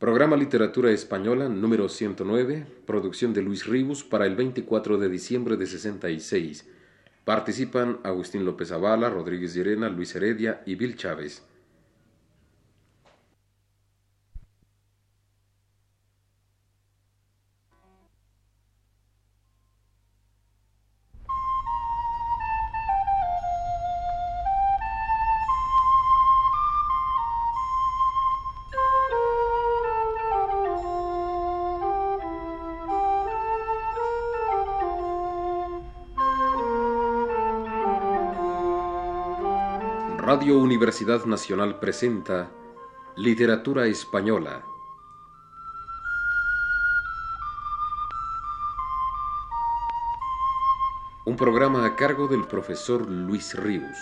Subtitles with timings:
[0.00, 5.66] Programa Literatura Española número 109, producción de Luis Ribus para el 24 de diciembre de
[5.66, 6.66] 66.
[7.26, 11.42] Participan Agustín López Avala, Rodríguez Llerena, Luis Heredia y Bill Chávez.
[40.32, 42.52] Radio Universidad Nacional presenta
[43.16, 44.64] Literatura Española.
[51.24, 53.98] Un programa a cargo del profesor Luis Ríos.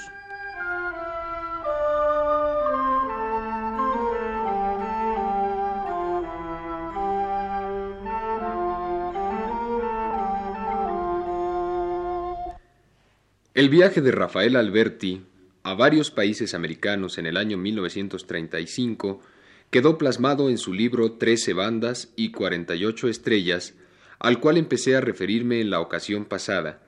[13.54, 15.27] El viaje de Rafael Alberti
[15.68, 19.20] a varios países americanos en el año 1935,
[19.68, 23.74] quedó plasmado en su libro Trece bandas y 48 estrellas,
[24.18, 26.80] al cual empecé a referirme en la ocasión pasada,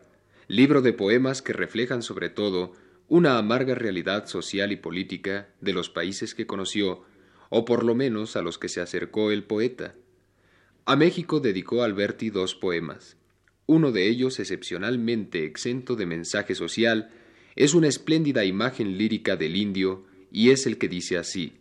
[0.49, 2.73] libro de poemas que reflejan sobre todo
[3.07, 7.05] una amarga realidad social y política de los países que conoció,
[7.51, 9.95] o por lo menos a los que se acercó el poeta.
[10.87, 13.19] A México dedicó Alberti dos poemas,
[13.67, 17.11] uno de ellos excepcionalmente exento de mensaje social,
[17.57, 21.55] es una espléndida imagen lírica del indio y es el que dice así.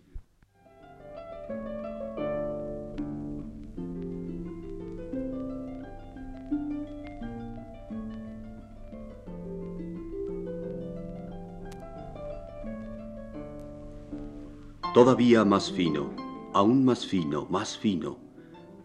[14.93, 16.13] Todavía más fino,
[16.53, 18.19] aún más fino, más fino,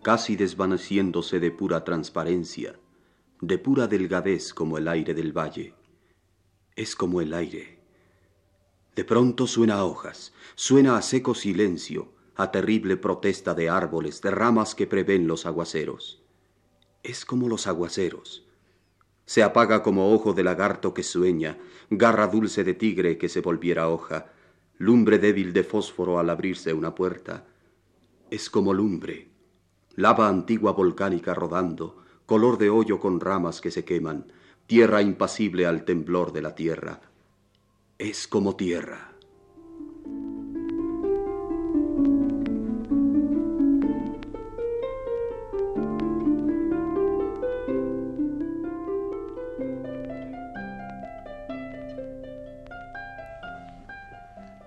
[0.03, 2.79] casi desvaneciéndose de pura transparencia,
[3.41, 5.75] de pura delgadez como el aire del valle
[6.77, 7.79] es como el aire.
[8.97, 14.31] De pronto suena a hojas, suena a seco silencio, a terrible protesta de árboles, de
[14.31, 16.23] ramas que prevén los aguaceros.
[17.03, 18.47] Es como los aguaceros.
[19.27, 21.59] Se apaga como ojo de lagarto que sueña,
[21.91, 24.33] garra dulce de tigre que se volviera hoja,
[24.79, 27.47] lumbre débil de fósforo al abrirse una puerta.
[28.31, 29.31] Es como lumbre,
[29.95, 34.27] lava antigua volcánica rodando, color de hoyo con ramas que se queman,
[34.67, 37.01] tierra impasible al temblor de la tierra.
[37.99, 39.13] Es como tierra.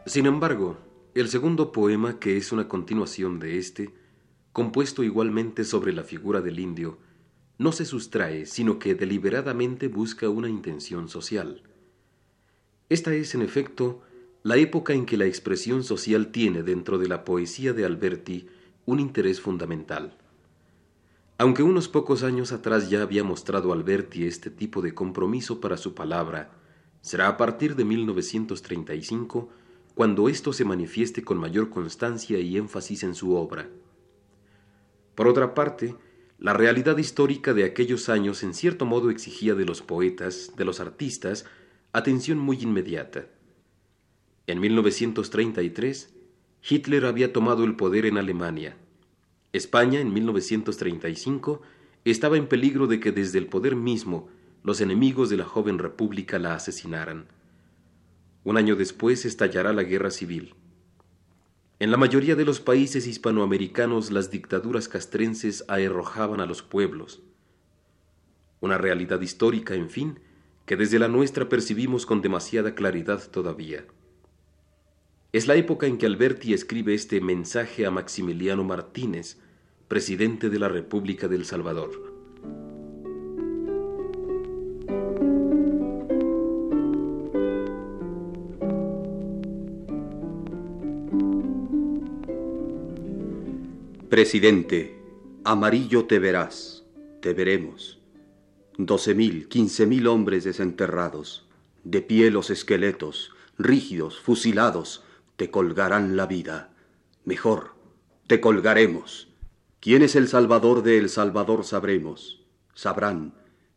[0.05, 0.77] Sin embargo,
[1.15, 3.93] el segundo poema, que es una continuación de este,
[4.53, 6.97] compuesto igualmente sobre la figura del indio,
[7.57, 11.63] no se sustrae, sino que deliberadamente busca una intención social.
[12.89, 14.01] Esta es, en efecto,
[14.43, 18.47] la época en que la expresión social tiene dentro de la poesía de Alberti
[18.85, 20.17] un interés fundamental.
[21.39, 25.93] Aunque unos pocos años atrás ya había mostrado Alberti este tipo de compromiso para su
[25.93, 26.51] palabra,
[27.01, 29.49] será a partir de 1935
[29.93, 33.69] cuando esto se manifieste con mayor constancia y énfasis en su obra.
[35.15, 35.95] Por otra parte,
[36.39, 40.79] la realidad histórica de aquellos años en cierto modo exigía de los poetas, de los
[40.79, 41.45] artistas,
[41.93, 43.25] atención muy inmediata.
[44.45, 46.13] En 1933,
[46.69, 48.77] Hitler había tomado el poder en Alemania.
[49.51, 51.61] España, en 1935,
[52.05, 54.29] estaba en peligro de que desde el poder mismo
[54.63, 57.25] los enemigos de la joven república la asesinaran.
[58.43, 60.53] Un año después estallará la guerra civil.
[61.79, 67.21] En la mayoría de los países hispanoamericanos las dictaduras castrenses aerrojaban a los pueblos.
[68.61, 70.19] Una realidad histórica, en fin,
[70.65, 73.85] que desde la nuestra percibimos con demasiada claridad todavía.
[75.33, 79.37] Es la época en que Alberti escribe este mensaje a Maximiliano Martínez,
[79.87, 81.91] presidente de la República del Salvador.
[94.17, 94.99] Presidente,
[95.43, 96.83] amarillo te verás,
[97.21, 97.99] te veremos.
[98.75, 101.47] Doce mil, quince mil hombres desenterrados,
[101.83, 103.29] de pie los esqueletos,
[103.59, 105.03] rígidos, fusilados,
[105.35, 106.73] te colgarán la vida.
[107.25, 107.75] Mejor,
[108.25, 109.27] te colgaremos.
[109.79, 112.43] ¿Quién es el Salvador de El Salvador sabremos?
[112.73, 113.35] Sabrán,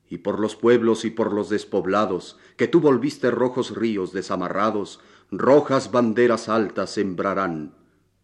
[0.08, 5.00] y por los pueblos y por los despoblados, que tú volviste rojos ríos desamarrados,
[5.31, 7.75] rojas banderas altas sembrarán,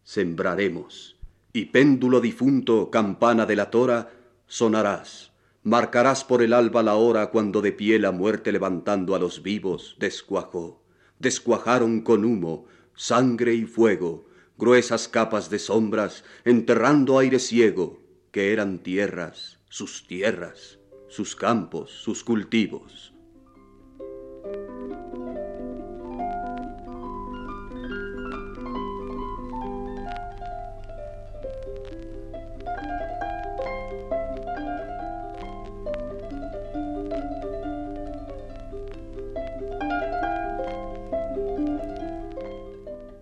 [0.02, 1.15] sembraremos
[1.56, 4.12] y péndulo difunto, campana de la tora,
[4.46, 5.32] sonarás.
[5.62, 9.96] Marcarás por el alba la hora cuando de pie la muerte levantando a los vivos
[9.98, 10.82] descuajó.
[11.18, 14.26] Descuajaron con humo, sangre y fuego,
[14.58, 18.00] gruesas capas de sombras, enterrando aire ciego,
[18.32, 20.78] que eran tierras, sus tierras,
[21.08, 23.14] sus campos, sus cultivos.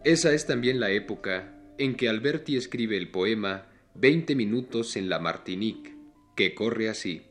[0.04, 5.18] Esa es también la época en que Alberti escribe el poema Veinte minutos en la
[5.18, 5.96] Martinique,
[6.36, 7.22] que corre así.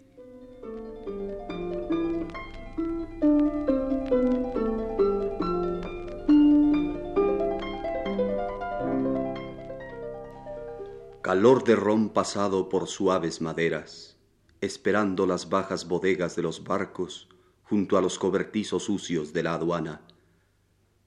[11.22, 14.18] Calor de ron pasado por suaves maderas,
[14.62, 17.30] esperando las bajas bodegas de los barcos
[17.62, 20.02] junto a los cobertizos sucios de la aduana.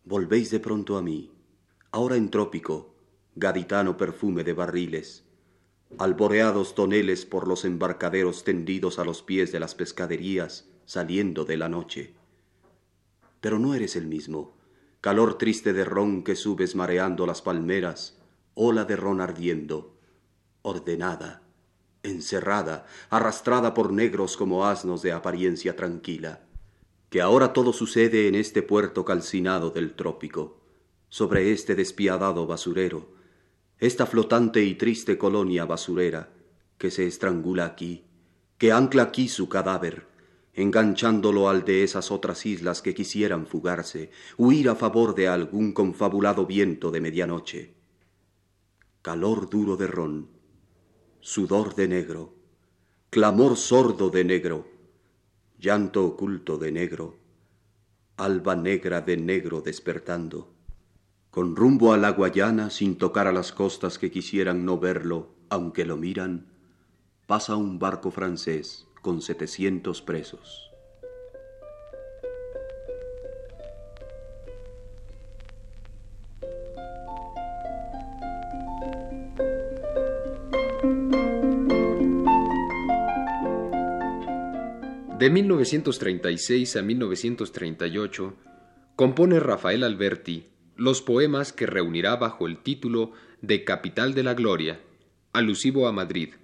[0.05, 1.33] Volvéis de pronto a mí,
[1.97, 2.95] ahora en trópico,
[3.37, 5.25] gaditano perfume de barriles,
[5.97, 11.71] alboreados toneles por los embarcaderos tendidos a los pies de las pescaderías saliendo de la
[11.71, 12.13] noche.
[13.41, 14.59] Pero no eres el mismo,
[15.01, 18.19] calor triste de ron que subes mareando las palmeras,
[18.53, 19.97] ola de ron ardiendo,
[20.61, 21.45] ordenada,
[22.03, 26.43] encerrada, arrastrada por negros como asnos de apariencia tranquila,
[27.09, 30.66] que ahora todo sucede en este puerto calcinado del trópico
[31.09, 33.09] sobre este despiadado basurero,
[33.79, 36.31] esta flotante y triste colonia basurera
[36.79, 38.05] que se estrangula aquí,
[38.59, 40.07] que ancla aquí su cadáver,
[40.55, 46.47] enganchándolo al de esas otras islas que quisieran fugarse, huir a favor de algún confabulado
[46.47, 47.75] viento de medianoche.
[49.03, 50.29] Calor duro de ron,
[51.21, 52.35] sudor de negro,
[53.11, 54.69] clamor sordo de negro,
[55.59, 57.17] llanto oculto de negro,
[58.17, 60.56] alba negra de negro despertando
[61.37, 65.85] con rumbo a la Guayana sin tocar a las costas que quisieran no verlo, aunque
[65.85, 66.47] lo miran,
[67.27, 70.71] pasa un barco francés con setecientos presos.
[85.19, 88.35] De 1936 a 1938,
[88.97, 94.81] compone Rafael Alberti los poemas que reunirá bajo el título de Capital de la Gloria,
[95.33, 96.35] alusivo a Madrid,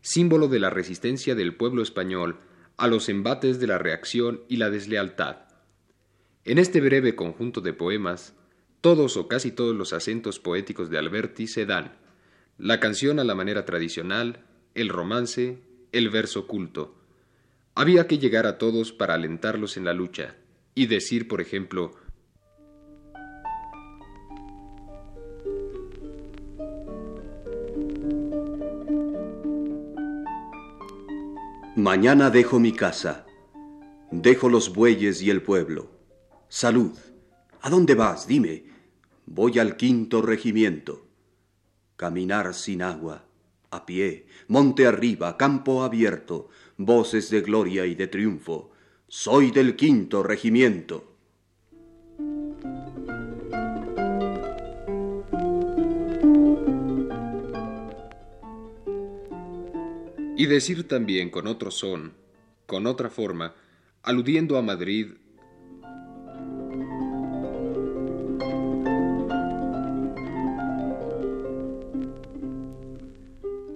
[0.00, 2.38] símbolo de la resistencia del pueblo español
[2.76, 5.46] a los embates de la reacción y la deslealtad.
[6.44, 8.34] En este breve conjunto de poemas,
[8.80, 11.96] todos o casi todos los acentos poéticos de Alberti se dan,
[12.58, 14.44] la canción a la manera tradicional,
[14.74, 15.58] el romance,
[15.92, 16.94] el verso culto.
[17.74, 20.36] Había que llegar a todos para alentarlos en la lucha,
[20.74, 21.92] y decir, por ejemplo,
[31.86, 33.26] Mañana dejo mi casa,
[34.10, 35.88] dejo los bueyes y el pueblo.
[36.48, 36.90] Salud.
[37.60, 38.26] ¿A dónde vas?
[38.26, 38.64] Dime.
[39.24, 41.06] Voy al quinto regimiento.
[41.94, 43.26] Caminar sin agua,
[43.70, 48.72] a pie, monte arriba, campo abierto, voces de gloria y de triunfo.
[49.06, 51.15] Soy del quinto regimiento.
[60.36, 62.12] Y decir también con otro son,
[62.66, 63.54] con otra forma,
[64.02, 65.14] aludiendo a Madrid,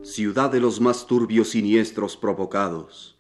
[0.02, 3.16] ciudad de los más turbios siniestros provocados,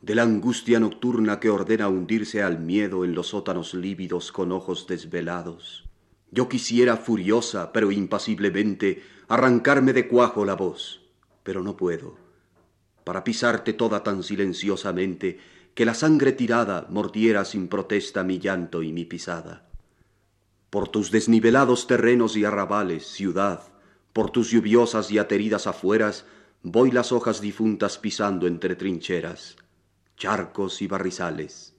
[0.00, 4.88] de la angustia nocturna que ordena hundirse al miedo en los sótanos lívidos con ojos
[4.88, 5.88] desvelados.
[6.32, 11.02] Yo quisiera furiosa, pero impasiblemente, arrancarme de cuajo la voz,
[11.44, 12.21] pero no puedo
[13.04, 15.38] para pisarte toda tan silenciosamente
[15.74, 19.68] que la sangre tirada mordiera sin protesta mi llanto y mi pisada.
[20.70, 23.62] Por tus desnivelados terrenos y arrabales, ciudad,
[24.12, 26.26] por tus lluviosas y ateridas afueras,
[26.62, 29.56] voy las hojas difuntas pisando entre trincheras,
[30.16, 31.71] charcos y barrizales.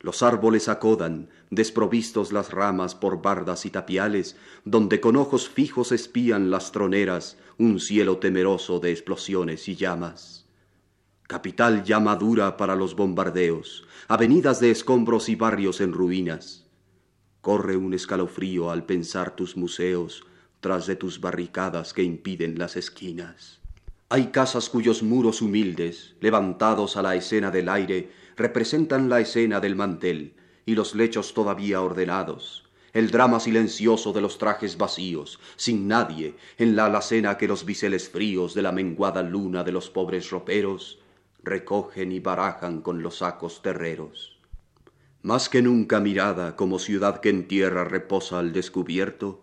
[0.00, 6.50] Los árboles acodan, desprovistos las ramas por bardas y tapiales, donde con ojos fijos espían
[6.50, 10.46] las troneras un cielo temeroso de explosiones y llamas.
[11.26, 16.66] Capital ya madura para los bombardeos, avenidas de escombros y barrios en ruinas.
[17.40, 20.24] Corre un escalofrío al pensar tus museos,
[20.60, 23.60] tras de tus barricadas que impiden las esquinas.
[24.08, 29.74] Hay casas cuyos muros humildes, levantados a la escena del aire, representan la escena del
[29.74, 36.36] mantel, y los lechos todavía ordenados, el drama silencioso de los trajes vacíos, sin nadie,
[36.56, 41.00] en la alacena que los biseles fríos de la menguada luna de los pobres roperos
[41.42, 44.38] recogen y barajan con los sacos terreros.
[45.22, 49.42] Más que nunca mirada como ciudad que en tierra reposa al descubierto,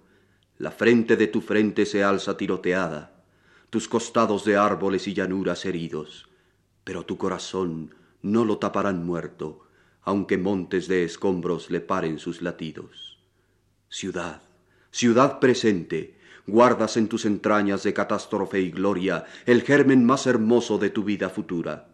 [0.57, 3.13] la frente de tu frente se alza tiroteada,
[3.69, 6.29] tus costados de árboles y llanuras heridos,
[6.85, 7.93] pero tu corazón
[8.25, 9.67] no lo taparán muerto,
[10.01, 13.19] aunque montes de escombros le paren sus latidos.
[13.87, 14.41] Ciudad,
[14.89, 16.17] ciudad presente,
[16.47, 21.29] guardas en tus entrañas de catástrofe y gloria el germen más hermoso de tu vida
[21.29, 21.89] futura.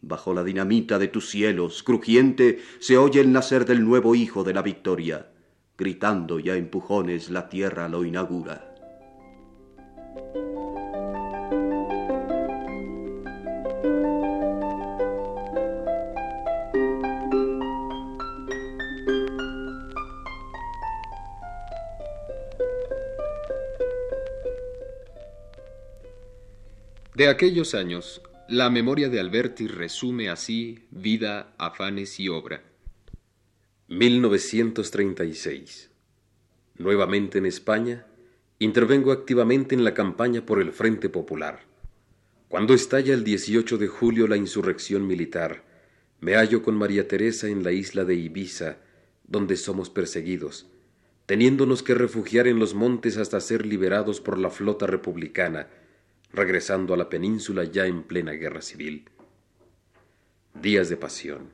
[0.00, 4.54] Bajo la dinamita de tus cielos, crujiente, se oye el nacer del nuevo hijo de
[4.54, 5.30] la victoria.
[5.76, 8.69] Gritando ya empujones la tierra lo inaugura.
[27.14, 32.62] De aquellos años, la memoria de Alberti resume así vida, afanes y obra.
[33.88, 35.90] 1936.
[36.78, 38.06] Nuevamente en España,
[38.60, 41.64] intervengo activamente en la campaña por el Frente Popular.
[42.48, 45.64] Cuando estalla el 18 de julio la insurrección militar,
[46.20, 48.76] me hallo con María Teresa en la isla de Ibiza,
[49.26, 50.68] donde somos perseguidos,
[51.26, 55.66] teniéndonos que refugiar en los montes hasta ser liberados por la flota republicana,
[56.32, 59.08] regresando a la península ya en plena guerra civil.
[60.54, 61.50] Días de pasión,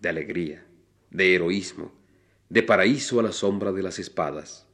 [0.00, 0.64] de alegría,
[1.10, 1.92] de heroísmo,
[2.48, 4.66] de paraíso a la sombra de las espadas.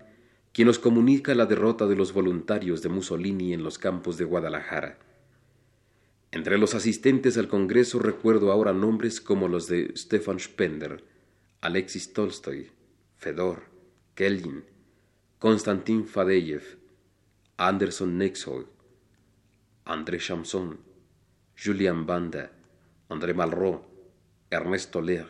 [0.53, 4.97] quien nos comunica la derrota de los voluntarios de Mussolini en los campos de Guadalajara.
[6.31, 11.03] Entre los asistentes al Congreso recuerdo ahora nombres como los de Stefan Spender,
[11.61, 12.71] Alexis Tolstoy,
[13.17, 13.63] Fedor,
[14.15, 14.63] Kelly,
[15.39, 16.77] Konstantin Fadeyev,
[17.57, 18.65] Anderson Nexoy,
[19.85, 20.79] André Chamson,
[21.57, 22.51] Julian Banda,
[23.09, 23.81] André Malraux,
[24.51, 25.27] Ernesto Lehr,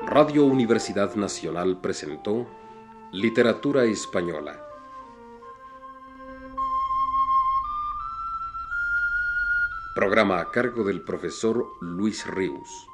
[0.06, 2.46] Radio Universidad Nacional presentó
[3.12, 4.73] Literatura Española
[9.94, 12.93] Programa a cargo del profesor Luis Ríos.